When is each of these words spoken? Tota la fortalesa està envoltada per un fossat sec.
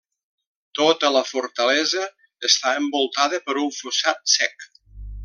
Tota 0.77 1.11
la 1.15 1.21
fortalesa 1.31 2.01
està 2.51 2.73
envoltada 2.81 3.41
per 3.51 3.57
un 3.65 3.73
fossat 3.81 4.25
sec. 4.39 4.71